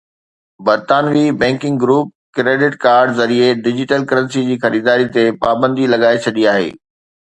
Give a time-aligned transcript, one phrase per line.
[0.69, 2.07] برطانوي banking group
[2.39, 6.71] credit card ذريعي digital currency جي خريداري تي پابندي لڳائي ڇڏي آهي